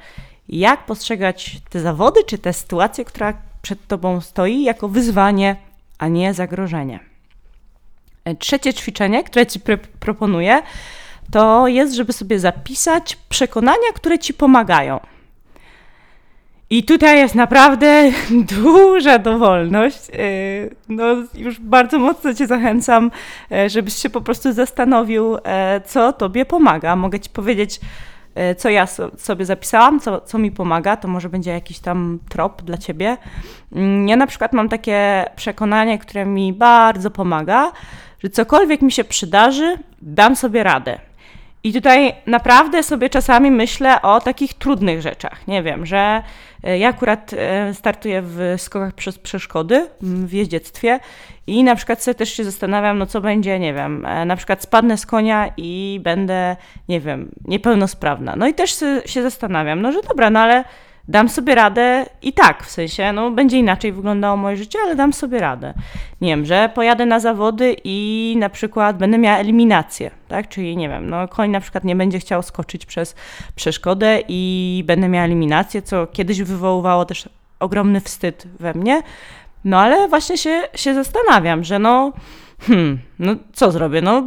jak 0.49 0.87
postrzegać 0.87 1.59
te 1.71 1.81
zawody 1.81 2.25
czy 2.25 2.39
te 2.39 2.53
sytuacje, 2.53 3.05
która 3.05 3.35
przed 3.63 3.87
Tobą 3.87 4.21
stoi 4.21 4.63
jako 4.63 4.89
wyzwanie, 4.89 5.57
a 5.99 6.09
nie 6.09 6.35
zagrożenie. 6.35 7.01
E, 8.25 8.35
trzecie 8.35 8.75
ćwiczenie, 8.75 9.25
które 9.25 9.47
Ci 9.47 9.61
proponuję, 10.01 10.63
to 11.31 11.69
jest, 11.69 11.95
żeby 11.95 12.13
sobie 12.13 12.39
zapisać 12.39 13.17
przekonania, 13.29 13.93
które 13.95 14.19
Ci 14.19 14.35
pomagają. 14.35 15.01
I 16.71 16.85
tutaj 16.85 17.19
jest 17.19 17.35
naprawdę 17.35 18.11
duża 18.63 19.19
dowolność. 19.19 20.11
E, 20.11 20.15
no, 20.89 21.05
już 21.35 21.61
bardzo 21.61 21.99
mocno 21.99 22.35
Cię 22.35 22.47
zachęcam, 22.47 23.11
e, 23.53 23.69
żebyś 23.69 23.95
się 23.95 24.11
po 24.11 24.21
prostu 24.21 24.53
zastanowił, 24.53 25.37
co 25.87 26.13
Tobie 26.13 26.45
pomaga. 26.45 26.97
Mogę 26.97 27.21
Ci 27.21 27.31
powiedzieć, 27.31 27.81
co 28.57 28.69
ja 28.69 28.87
sobie 29.17 29.45
zapisałam, 29.45 30.01
co, 30.01 30.21
co 30.21 30.39
mi 30.39 30.51
pomaga, 30.51 30.97
to 30.97 31.09
może 31.09 31.29
będzie 31.29 31.51
jakiś 31.51 31.79
tam 31.79 32.19
trop 32.29 32.63
dla 32.63 32.79
ciebie. 32.79 33.17
Mm, 33.73 34.09
ja 34.09 34.17
na 34.17 34.27
przykład 34.27 34.53
mam 34.53 34.69
takie 34.69 35.25
przekonanie, 35.37 35.99
które 35.99 36.27
mi 36.27 36.53
bardzo 36.53 37.11
pomaga, 37.11 37.73
że 38.19 38.31
cokolwiek 38.31 38.83
mi 38.83 38.93
się 38.93 39.05
przydarzy, 39.05 39.79
dam 40.03 40.37
sobie 40.37 40.63
radę. 40.63 41.10
I 41.65 41.73
tutaj 41.73 42.15
naprawdę 42.27 42.83
sobie 42.83 43.11
czasami 43.11 43.51
myślę 43.51 44.03
o 44.03 44.21
takich 44.21 44.55
trudnych 44.55 45.03
rzeczach. 45.03 45.47
Nie 45.49 45.63
wiem, 45.63 45.87
że 45.87 46.23
e, 46.65 46.79
ja 46.79 46.89
akurat 46.89 47.33
e, 47.33 47.75
startuję 47.75 48.23
w 48.23 48.55
skokach 48.59 48.93
przez 48.93 49.19
przeszkody 49.19 49.89
w 50.01 50.33
jeździectwie 50.33 51.01
i 51.47 51.65
na 51.65 51.77
przykład 51.77 52.03
sobie 52.03 52.15
też 52.15 52.33
się 52.33 52.45
zastanawiam, 52.45 52.99
no 52.99 53.07
co 53.07 53.21
będzie, 53.21 53.59
nie 53.59 53.75
wiem, 53.75 54.07
e, 54.07 54.25
na 54.25 54.37
przykład 54.37 54.63
spadnę 54.63 54.99
z 54.99 55.07
konia 55.07 55.53
i 55.57 56.01
będę, 56.03 56.57
nie 56.89 57.01
wiem, 57.01 57.31
niepełnosprawna. 57.45 58.37
No 58.37 58.49
i 58.49 58.55
też 58.55 58.85
się 59.07 59.23
zastanawiam, 59.23 59.83
no 59.83 59.93
że 59.93 60.03
dobra, 60.03 60.31
no 60.31 60.41
ale 60.41 60.65
dam 61.09 61.29
sobie 61.29 61.55
radę 61.55 62.07
i 62.23 62.33
tak, 62.33 62.65
w 62.65 62.71
sensie, 62.71 63.13
no 63.13 63.31
będzie 63.31 63.59
inaczej 63.59 63.93
wyglądało 63.93 64.37
moje 64.37 64.57
życie, 64.57 64.79
ale 64.85 64.97
dam 64.97 65.13
sobie 65.13 65.41
radę. 65.41 65.75
Nie 66.21 66.31
wiem, 66.31 66.45
że 66.45 66.71
pojadę 66.75 67.07
na 67.07 67.21
zawody 67.21 67.77
i 67.85 68.37
na 68.39 68.49
przykład 68.49 68.99
będę 68.99 69.19
miała 69.19 69.39
eliminację, 69.39 70.11
tak, 70.29 70.49
czyli 70.49 70.77
nie 70.77 70.89
wiem, 70.89 71.11
no 71.11 71.29
koń 71.29 71.51
na 71.51 71.61
przykład 71.61 71.85
nie 71.85 71.97
będzie 71.97 72.19
chciał 72.19 72.43
skoczyć 72.43 72.87
przez 72.87 73.15
przeszkodę 73.55 74.23
i 74.29 74.83
będę 74.87 75.09
miała 75.09 75.25
eliminację, 75.25 75.83
co 75.83 76.07
kiedyś 76.07 76.43
wywoływało 76.43 77.05
też 77.05 77.29
ogromny 77.61 78.01
wstyd 78.01 78.47
we 78.61 78.75
mnie, 78.75 79.03
no 79.65 79.79
ale 79.81 80.09
właśnie 80.09 80.39
się, 80.39 80.63
się 80.75 80.95
zastanawiam, 80.95 81.65
że 81.65 81.79
no, 81.79 82.13
hmm, 82.61 82.99
no 83.19 83.35
co 83.53 83.73
zrobię, 83.73 84.03
no 84.03 84.23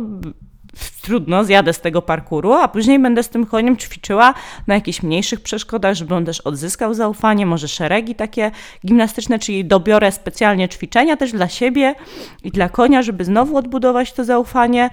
trudno, 1.01 1.43
zjadę 1.43 1.73
z 1.73 1.81
tego 1.81 2.01
parkuru, 2.01 2.53
a 2.53 2.67
później 2.67 2.99
będę 2.99 3.23
z 3.23 3.29
tym 3.29 3.45
koniem 3.45 3.77
ćwiczyła 3.77 4.33
na 4.67 4.75
jakichś 4.75 5.03
mniejszych 5.03 5.41
przeszkodach, 5.41 5.93
żeby 5.95 6.15
on 6.15 6.25
też 6.25 6.41
odzyskał 6.41 6.93
zaufanie, 6.93 7.45
może 7.45 7.67
szeregi 7.67 8.15
takie 8.15 8.51
gimnastyczne, 8.85 9.39
czyli 9.39 9.65
dobiorę 9.65 10.11
specjalnie 10.11 10.69
ćwiczenia 10.69 11.17
też 11.17 11.31
dla 11.31 11.49
siebie 11.49 11.95
i 12.43 12.51
dla 12.51 12.69
konia, 12.69 13.01
żeby 13.01 13.25
znowu 13.25 13.57
odbudować 13.57 14.13
to 14.13 14.23
zaufanie. 14.23 14.89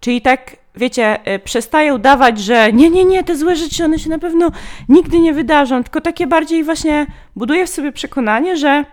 Czyli 0.00 0.20
tak, 0.20 0.56
wiecie, 0.76 1.34
y, 1.34 1.38
przestaję 1.38 1.94
udawać, 1.94 2.40
że 2.40 2.72
nie, 2.72 2.90
nie, 2.90 3.04
nie, 3.04 3.24
te 3.24 3.36
złe 3.36 3.56
rzeczy, 3.56 3.84
one 3.84 3.98
się 3.98 4.10
na 4.10 4.18
pewno 4.18 4.50
nigdy 4.88 5.20
nie 5.20 5.32
wydarzą, 5.32 5.82
tylko 5.82 6.00
takie 6.00 6.26
bardziej 6.26 6.64
właśnie 6.64 7.06
buduję 7.36 7.66
w 7.66 7.70
sobie 7.70 7.92
przekonanie, 7.92 8.56
że 8.56 8.84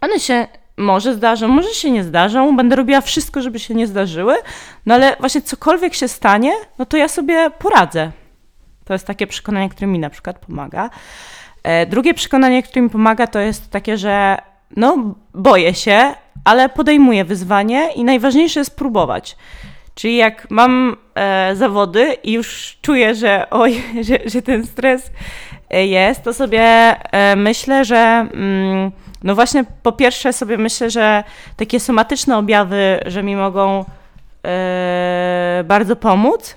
one 0.00 0.20
się 0.20 0.46
może 0.76 1.14
zdarzą, 1.14 1.48
może 1.48 1.68
się 1.68 1.90
nie 1.90 2.04
zdarzą, 2.04 2.56
będę 2.56 2.76
robiła 2.76 3.00
wszystko, 3.00 3.42
żeby 3.42 3.58
się 3.58 3.74
nie 3.74 3.86
zdarzyły, 3.86 4.34
no 4.86 4.94
ale 4.94 5.16
właśnie 5.20 5.42
cokolwiek 5.42 5.94
się 5.94 6.08
stanie, 6.08 6.52
no 6.78 6.86
to 6.86 6.96
ja 6.96 7.08
sobie 7.08 7.50
poradzę. 7.50 8.12
To 8.84 8.92
jest 8.92 9.06
takie 9.06 9.26
przekonanie, 9.26 9.68
które 9.68 9.86
mi 9.86 9.98
na 9.98 10.10
przykład 10.10 10.38
pomaga. 10.38 10.90
E, 11.62 11.86
drugie 11.86 12.14
przekonanie, 12.14 12.62
które 12.62 12.82
mi 12.82 12.90
pomaga, 12.90 13.26
to 13.26 13.38
jest 13.38 13.70
takie, 13.70 13.98
że 13.98 14.38
no 14.76 15.14
boję 15.34 15.74
się, 15.74 16.14
ale 16.44 16.68
podejmuję 16.68 17.24
wyzwanie 17.24 17.88
i 17.96 18.04
najważniejsze 18.04 18.60
jest 18.60 18.76
próbować. 18.76 19.36
Czyli 19.94 20.16
jak 20.16 20.50
mam 20.50 20.96
e, 21.14 21.56
zawody 21.56 22.16
i 22.24 22.32
już 22.32 22.78
czuję, 22.82 23.14
że 23.14 23.50
oj, 23.50 23.82
że, 24.08 24.18
że 24.26 24.42
ten 24.42 24.66
stres 24.66 25.10
jest, 25.70 26.22
to 26.22 26.34
sobie 26.34 26.96
myślę, 27.36 27.84
że 27.84 28.28
mm, 28.34 28.92
no 29.22 29.34
właśnie 29.34 29.64
po 29.82 29.92
pierwsze 29.92 30.32
sobie 30.32 30.58
myślę, 30.58 30.90
że 30.90 31.24
takie 31.56 31.80
somatyczne 31.80 32.38
objawy, 32.38 33.00
że 33.06 33.22
mi 33.22 33.36
mogą 33.36 33.84
bardzo 35.64 35.96
pomóc. 35.96 36.54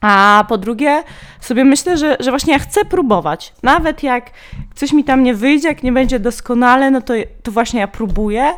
A 0.00 0.44
po 0.48 0.58
drugie, 0.58 1.02
sobie 1.40 1.64
myślę, 1.64 1.96
że, 1.96 2.16
że 2.20 2.30
właśnie 2.30 2.52
ja 2.52 2.58
chcę 2.58 2.84
próbować. 2.84 3.52
Nawet 3.62 4.02
jak 4.02 4.30
coś 4.74 4.92
mi 4.92 5.04
tam 5.04 5.22
nie 5.22 5.34
wyjdzie, 5.34 5.68
jak 5.68 5.82
nie 5.82 5.92
będzie 5.92 6.18
doskonale, 6.18 6.90
no 6.90 7.00
to, 7.00 7.14
to 7.42 7.52
właśnie 7.52 7.80
ja 7.80 7.88
próbuję. 7.88 8.52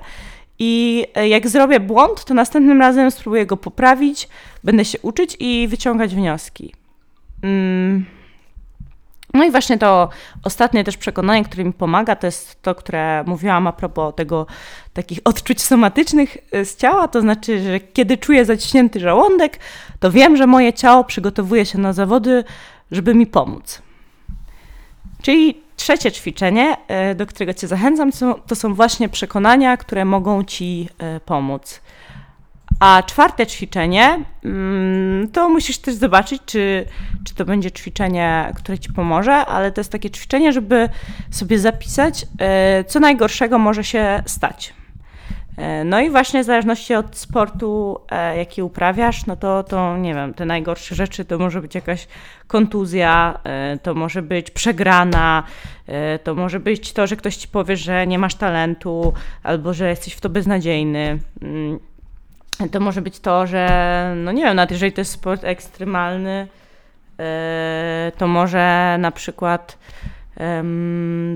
I 0.58 1.04
jak 1.28 1.48
zrobię 1.48 1.80
błąd, 1.80 2.24
to 2.24 2.34
następnym 2.34 2.80
razem 2.80 3.10
spróbuję 3.10 3.46
go 3.46 3.56
poprawić, 3.56 4.28
będę 4.64 4.84
się 4.84 4.98
uczyć 5.02 5.36
i 5.38 5.68
wyciągać 5.68 6.14
wnioski. 6.14 6.74
Mm. 7.42 8.19
No 9.34 9.44
i 9.44 9.50
właśnie 9.50 9.78
to 9.78 10.08
ostatnie 10.44 10.84
też 10.84 10.96
przekonanie, 10.96 11.44
które 11.44 11.64
mi 11.64 11.72
pomaga, 11.72 12.16
to 12.16 12.26
jest 12.26 12.62
to, 12.62 12.74
które 12.74 13.24
mówiłam 13.26 13.66
a 13.66 13.72
propos 13.72 14.14
tego 14.14 14.46
takich 14.92 15.18
odczuć 15.24 15.62
somatycznych 15.62 16.36
e, 16.52 16.64
z 16.64 16.76
ciała, 16.76 17.08
to 17.08 17.20
znaczy, 17.20 17.62
że 17.62 17.80
kiedy 17.80 18.18
czuję 18.18 18.44
zaciśnięty 18.44 19.00
żołądek, 19.00 19.58
to 20.00 20.10
wiem, 20.10 20.36
że 20.36 20.46
moje 20.46 20.72
ciało 20.72 21.04
przygotowuje 21.04 21.66
się 21.66 21.78
na 21.78 21.92
zawody, 21.92 22.44
żeby 22.90 23.14
mi 23.14 23.26
pomóc. 23.26 23.82
Czyli 25.22 25.60
trzecie 25.76 26.12
ćwiczenie, 26.12 26.76
e, 26.88 27.14
do 27.14 27.26
którego 27.26 27.54
Cię 27.54 27.66
zachęcam, 27.66 28.10
to 28.46 28.54
są 28.54 28.74
właśnie 28.74 29.08
przekonania, 29.08 29.76
które 29.76 30.04
mogą 30.04 30.44
Ci 30.44 30.88
e, 30.98 31.20
pomóc. 31.20 31.80
A 32.80 33.02
czwarte 33.02 33.46
ćwiczenie, 33.46 34.24
mm, 34.44 35.28
to 35.28 35.48
musisz 35.48 35.78
też 35.78 35.94
zobaczyć, 35.94 36.42
czy, 36.46 36.84
czy 37.24 37.34
to 37.34 37.44
będzie 37.44 37.70
ćwiczenie, 37.70 38.52
które 38.56 38.78
ci 38.78 38.92
pomoże, 38.92 39.32
ale 39.32 39.72
to 39.72 39.80
jest 39.80 39.92
takie 39.92 40.10
ćwiczenie, 40.10 40.52
żeby 40.52 40.88
sobie 41.30 41.58
zapisać, 41.58 42.26
e, 42.38 42.84
co 42.84 43.00
najgorszego 43.00 43.58
może 43.58 43.84
się 43.84 44.22
stać. 44.26 44.74
E, 45.56 45.84
no 45.84 46.00
i 46.00 46.10
właśnie 46.10 46.42
w 46.42 46.46
zależności 46.46 46.94
od 46.94 47.16
sportu, 47.16 48.00
e, 48.10 48.36
jaki 48.36 48.62
uprawiasz, 48.62 49.26
no 49.26 49.36
to, 49.36 49.62
to 49.62 49.96
nie 49.96 50.14
wiem, 50.14 50.34
te 50.34 50.44
najgorsze 50.44 50.94
rzeczy 50.94 51.24
to 51.24 51.38
może 51.38 51.60
być 51.60 51.74
jakaś 51.74 52.08
kontuzja, 52.46 53.38
to 53.82 53.94
może 53.94 54.22
być 54.22 54.50
przegrana, 54.50 55.42
to 56.24 56.34
może 56.34 56.60
być 56.60 56.92
to, 56.92 57.06
że 57.06 57.16
ktoś 57.16 57.36
ci 57.36 57.48
powie, 57.48 57.76
że 57.76 58.06
nie 58.06 58.18
masz 58.18 58.34
talentu 58.34 59.12
albo 59.42 59.74
że 59.74 59.88
jesteś 59.88 60.14
w 60.14 60.20
to 60.20 60.28
beznadziejny. 60.28 61.18
To 62.68 62.80
może 62.80 63.02
być 63.02 63.20
to, 63.20 63.46
że 63.46 64.14
no 64.16 64.32
nie 64.32 64.42
wiem, 64.42 64.56
nawet 64.56 64.70
jeżeli 64.70 64.92
to 64.92 65.00
jest 65.00 65.12
sport 65.12 65.44
ekstremalny, 65.44 66.48
e, 67.20 68.12
to 68.18 68.28
może 68.28 68.96
na 68.98 69.10
przykład 69.10 69.78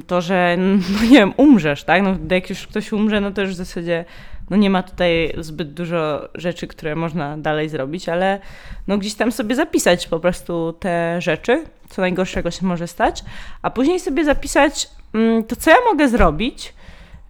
to, 0.06 0.20
że 0.20 0.56
no 0.58 1.02
nie 1.02 1.18
wiem, 1.18 1.32
umrzesz, 1.36 1.84
tak? 1.84 2.02
No, 2.02 2.16
jak 2.30 2.50
już 2.50 2.66
ktoś 2.66 2.92
umrze, 2.92 3.20
no 3.20 3.30
to 3.30 3.42
już 3.42 3.50
w 3.50 3.54
zasadzie 3.54 4.04
no 4.50 4.56
nie 4.56 4.70
ma 4.70 4.82
tutaj 4.82 5.34
zbyt 5.38 5.72
dużo 5.72 6.28
rzeczy, 6.34 6.66
które 6.66 6.96
można 6.96 7.38
dalej 7.38 7.68
zrobić, 7.68 8.08
ale 8.08 8.40
no 8.86 8.98
gdzieś 8.98 9.14
tam 9.14 9.32
sobie 9.32 9.54
zapisać 9.54 10.06
po 10.08 10.20
prostu 10.20 10.72
te 10.72 11.20
rzeczy, 11.20 11.64
co 11.88 12.02
najgorszego 12.02 12.50
się 12.50 12.66
może 12.66 12.88
stać, 12.88 13.24
a 13.62 13.70
później 13.70 14.00
sobie 14.00 14.24
zapisać 14.24 14.88
mm, 15.14 15.44
to, 15.44 15.56
co 15.56 15.70
ja 15.70 15.76
mogę 15.90 16.08
zrobić, 16.08 16.74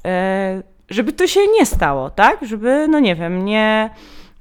e, 0.04 0.62
żeby 0.90 1.12
to 1.12 1.26
się 1.26 1.40
nie 1.58 1.66
stało, 1.66 2.10
tak? 2.10 2.38
Żeby, 2.46 2.88
no 2.88 3.00
nie 3.00 3.16
wiem, 3.16 3.44
nie, 3.44 3.90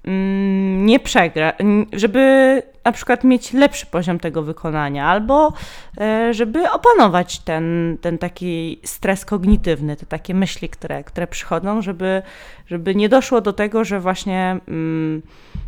mm, 0.05 0.85
nie 0.85 0.99
przegrać, 0.99 1.55
żeby 1.93 2.61
na 2.85 2.91
przykład 2.91 3.23
mieć 3.23 3.53
lepszy 3.53 3.85
poziom 3.85 4.19
tego 4.19 4.41
wykonania, 4.41 5.05
albo 5.05 5.53
e, 5.97 6.33
żeby 6.33 6.71
opanować 6.71 7.39
ten, 7.39 7.97
ten 8.01 8.17
taki 8.17 8.79
stres 8.83 9.25
kognitywny, 9.25 9.95
te 9.95 10.05
takie 10.05 10.33
myśli, 10.33 10.69
które, 10.69 11.03
które 11.03 11.27
przychodzą, 11.27 11.81
żeby, 11.81 12.21
żeby 12.67 12.95
nie 12.95 13.09
doszło 13.09 13.41
do 13.41 13.53
tego, 13.53 13.83
że 13.83 13.99
właśnie 13.99 14.59
mm, 14.67 15.21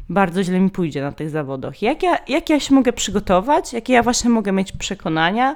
bardzo 0.10 0.44
źle 0.44 0.60
mi 0.60 0.70
pójdzie 0.70 1.02
na 1.02 1.12
tych 1.12 1.30
zawodach. 1.30 1.82
Jak 1.82 2.04
ja, 2.04 2.18
jak 2.28 2.50
ja 2.50 2.60
się 2.60 2.76
mogę 2.76 2.94
przygotować, 2.94 3.74
jakie 3.74 3.94
ja 3.94 4.04
właśnie 4.04 4.30
mogę 4.30 4.52
mieć 4.52 4.72
przekonania, 4.72 5.56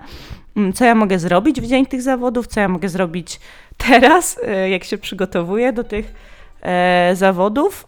co 0.74 0.86
ja 0.86 0.96
mogę 0.96 1.20
zrobić 1.20 1.62
w 1.62 1.68
dzień 1.68 1.86
tych 1.86 2.02
zawodów, 2.02 2.48
co 2.48 2.60
ja 2.60 2.68
mogę 2.68 2.90
zrobić 2.90 3.40
teraz, 3.78 4.40
e, 4.44 4.70
jak 4.70 4.84
się 4.84 4.98
przygotowuję 4.98 5.74
do 5.74 5.84
tych 5.84 6.14
e, 6.62 7.12
zawodów, 7.16 7.88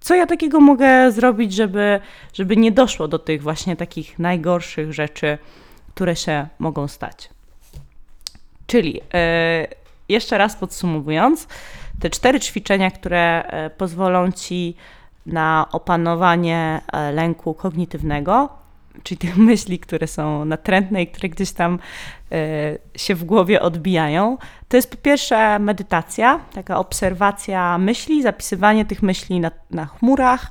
co 0.00 0.14
ja 0.14 0.26
takiego 0.26 0.60
mogę 0.60 1.12
zrobić, 1.12 1.52
żeby, 1.52 2.00
żeby 2.34 2.56
nie 2.56 2.72
doszło 2.72 3.08
do 3.08 3.18
tych 3.18 3.42
właśnie 3.42 3.76
takich 3.76 4.18
najgorszych 4.18 4.92
rzeczy, 4.92 5.38
które 5.94 6.16
się 6.16 6.46
mogą 6.58 6.88
stać. 6.88 7.30
Czyli 8.66 9.00
e, 9.14 9.66
jeszcze 10.08 10.38
raz 10.38 10.56
podsumowując, 10.56 11.48
te 12.00 12.10
cztery 12.10 12.40
ćwiczenia, 12.40 12.90
które 12.90 13.44
pozwolą 13.76 14.32
ci 14.32 14.74
na 15.26 15.66
opanowanie 15.72 16.80
lęku 17.12 17.54
kognitywnego, 17.54 18.61
czyli 19.02 19.18
tych 19.18 19.36
myśli, 19.50 19.78
które 19.78 20.06
są 20.06 20.44
natrętne 20.44 21.02
i 21.02 21.06
które 21.06 21.28
gdzieś 21.28 21.52
tam 21.52 21.78
e, 22.32 22.78
się 22.96 23.14
w 23.14 23.24
głowie 23.24 23.62
odbijają. 23.62 24.38
To 24.68 24.76
jest 24.76 24.90
po 24.90 24.96
pierwsze 24.96 25.58
medytacja, 25.58 26.40
taka 26.54 26.78
obserwacja 26.78 27.78
myśli, 27.78 28.22
zapisywanie 28.22 28.84
tych 28.84 29.02
myśli 29.02 29.40
na, 29.40 29.50
na 29.70 29.86
chmurach, 29.86 30.50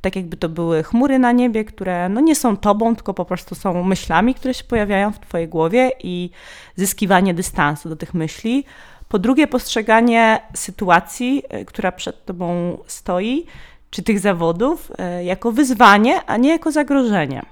tak 0.00 0.16
jakby 0.16 0.36
to 0.36 0.48
były 0.48 0.82
chmury 0.82 1.18
na 1.18 1.32
niebie, 1.32 1.64
które 1.64 2.08
no 2.08 2.20
nie 2.20 2.34
są 2.34 2.56
tobą, 2.56 2.96
tylko 2.96 3.14
po 3.14 3.24
prostu 3.24 3.54
są 3.54 3.84
myślami, 3.84 4.34
które 4.34 4.54
się 4.54 4.64
pojawiają 4.64 5.12
w 5.12 5.20
twojej 5.20 5.48
głowie 5.48 5.90
i 6.02 6.30
zyskiwanie 6.76 7.34
dystansu 7.34 7.88
do 7.88 7.96
tych 7.96 8.14
myśli. 8.14 8.64
Po 9.08 9.18
drugie, 9.18 9.46
postrzeganie 9.46 10.40
sytuacji, 10.54 11.42
e, 11.48 11.64
która 11.64 11.92
przed 11.92 12.24
tobą 12.24 12.78
stoi, 12.86 13.46
czy 13.90 14.02
tych 14.02 14.20
zawodów, 14.20 14.92
e, 14.98 15.24
jako 15.24 15.52
wyzwanie, 15.52 16.24
a 16.26 16.36
nie 16.36 16.50
jako 16.50 16.72
zagrożenie 16.72 17.42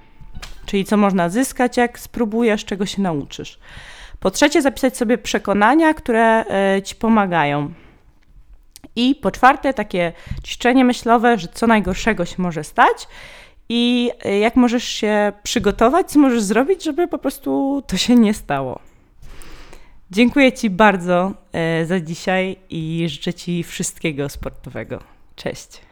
czyli 0.65 0.85
co 0.85 0.97
można 0.97 1.29
zyskać, 1.29 1.77
jak 1.77 1.99
spróbujesz, 1.99 2.65
czego 2.65 2.85
się 2.85 3.01
nauczysz. 3.01 3.59
Po 4.19 4.31
trzecie, 4.31 4.61
zapisać 4.61 4.97
sobie 4.97 5.17
przekonania, 5.17 5.93
które 5.93 6.45
e, 6.45 6.81
ci 6.81 6.95
pomagają. 6.95 7.73
I 8.95 9.15
po 9.15 9.31
czwarte, 9.31 9.73
takie 9.73 10.13
ćwiczenie 10.43 10.85
myślowe, 10.85 11.37
że 11.37 11.47
co 11.47 11.67
najgorszego 11.67 12.25
się 12.25 12.35
może 12.41 12.63
stać 12.63 13.07
i 13.69 14.11
e, 14.23 14.39
jak 14.39 14.55
możesz 14.55 14.83
się 14.83 15.31
przygotować, 15.43 16.11
co 16.11 16.19
możesz 16.19 16.43
zrobić, 16.43 16.83
żeby 16.83 17.07
po 17.07 17.17
prostu 17.17 17.83
to 17.87 17.97
się 17.97 18.15
nie 18.15 18.33
stało. 18.33 18.79
Dziękuję 20.11 20.53
Ci 20.53 20.69
bardzo 20.69 21.33
e, 21.53 21.85
za 21.85 21.99
dzisiaj 21.99 22.57
i 22.69 23.05
życzę 23.09 23.33
Ci 23.33 23.63
wszystkiego 23.63 24.29
sportowego. 24.29 25.03
Cześć. 25.35 25.90